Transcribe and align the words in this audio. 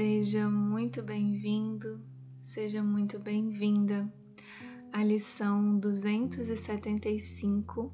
Seja 0.00 0.48
muito 0.48 1.02
bem-vindo, 1.02 2.00
seja 2.42 2.82
muito 2.82 3.18
bem-vinda 3.18 4.10
à 4.90 5.04
lição 5.04 5.78
275 5.78 7.92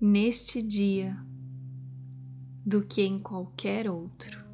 neste 0.00 0.62
dia 0.62 1.16
do 2.64 2.86
que 2.86 3.02
em 3.02 3.18
qualquer 3.18 3.90
outro. 3.90 4.47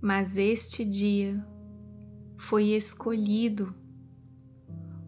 Mas 0.00 0.36
este 0.38 0.84
dia 0.84 1.44
foi 2.38 2.70
escolhido 2.70 3.74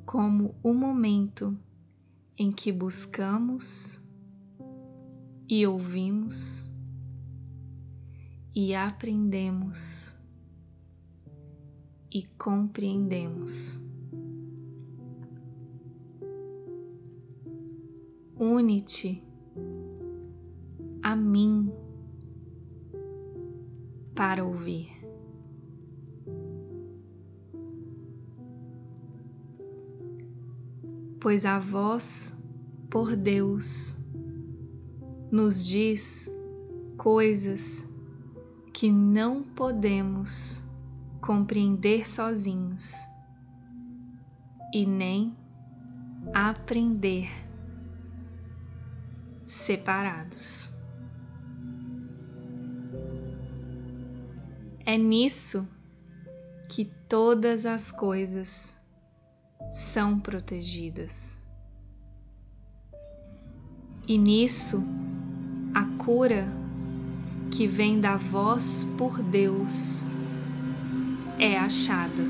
como 0.05 0.55
o 0.63 0.75
momento 0.75 1.59
em 2.39 2.53
que 2.53 2.71
buscamos 2.71 4.01
e 5.49 5.67
ouvimos 5.67 6.71
e 8.55 8.75
aprendemos 8.75 10.17
e 12.11 12.25
compreendemos. 12.37 13.83
Une-te 18.39 19.25
ouvir. 24.63 24.89
Pois 31.21 31.45
a 31.45 31.59
voz 31.59 32.39
por 32.91 33.17
Deus 33.17 33.97
nos 35.31 35.67
diz 35.67 36.31
coisas 36.97 37.89
que 38.73 38.91
não 38.91 39.43
podemos 39.43 40.63
compreender 41.21 42.09
sozinhos 42.09 42.95
e 44.75 44.87
nem 44.87 45.37
aprender 46.35 47.29
separados. 49.47 50.73
É 54.93 54.99
nisso 54.99 55.67
que 56.69 56.85
todas 57.09 57.65
as 57.65 57.91
coisas 57.91 58.77
são 59.71 60.21
protegidas. 60.21 61.41
E 64.07 64.19
nisso, 64.19 64.85
a 65.73 65.87
cura 65.97 66.47
que 67.51 67.67
vem 67.67 68.03
da 68.03 68.19
voz 68.19 68.87
por 68.99 69.23
Deus 69.23 70.09
é 71.39 71.57
achada. 71.57 72.23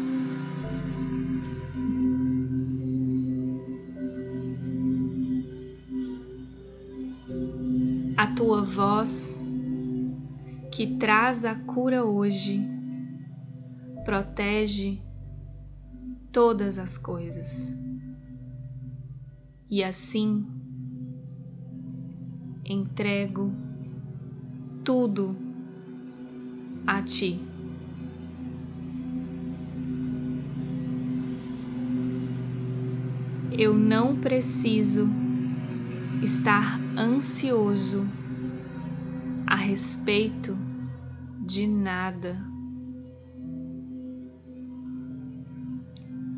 A 8.17 8.29
tua 8.29 8.63
voz 8.63 9.42
que 10.73 10.87
traz 10.97 11.45
a 11.45 11.55
cura 11.55 12.03
hoje, 12.03 12.67
protege 14.07 15.03
todas 16.33 16.79
as 16.79 16.97
coisas. 16.97 17.77
E 19.69 19.85
assim 19.85 20.47
entrego 22.65 23.53
tudo 24.83 25.37
a 26.87 27.03
Ti. 27.03 27.39
Eu 33.53 33.75
não 33.75 34.17
preciso 34.17 35.07
estar 36.23 36.81
ansioso 36.97 38.22
respeito 39.73 40.55
de 41.41 41.67
nada, 41.67 42.37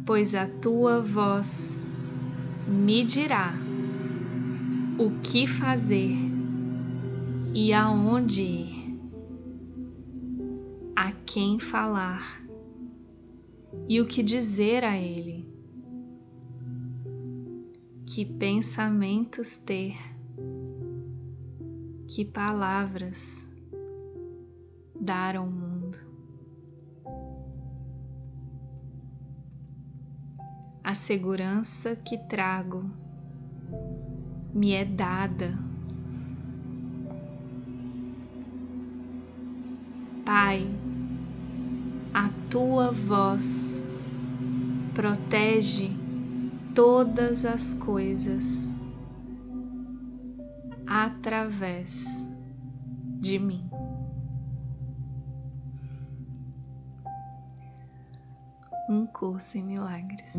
pois 0.07 0.37
a 0.37 0.47
tua 0.47 1.03
voz 1.03 1.83
me 2.69 3.03
dirá 3.03 3.53
o 4.97 5.21
que 5.21 5.49
fazer 5.49 6.15
e 7.53 7.73
aonde 7.73 8.43
ir, 8.43 9.01
a 10.95 11.11
quem 11.27 11.59
falar 11.59 12.41
e 13.89 14.01
o 14.01 14.07
que 14.07 14.23
dizer 14.23 14.85
a 14.85 14.97
ele, 14.97 15.45
que 18.07 18.25
pensamentos 18.25 19.59
ter 19.59 20.14
que 22.09 22.25
palavras 22.25 23.51
dar 25.01 25.37
ao 25.37 25.47
mundo. 25.47 25.99
A 30.83 30.95
segurança 30.95 31.97
que 31.97 32.19
trago 32.19 32.85
me 34.53 34.73
é 34.73 34.85
dada. 34.85 35.59
Pai, 40.25 40.67
a 42.13 42.31
tua 42.51 42.93
voz 42.93 43.83
protege 44.95 45.91
todas 46.75 47.45
as 47.45 47.75
coisas 47.75 48.79
através 50.95 52.25
de 53.19 53.37
mim. 53.37 53.69
Um 58.89 59.05
curso 59.05 59.59
em 59.59 59.65
milagres. 59.65 60.35